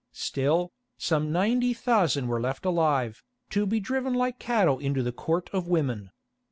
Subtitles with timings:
[0.13, 5.47] Still, some ninety thousand were left alive, to be driven like cattle into the Court
[5.53, 6.09] of Women.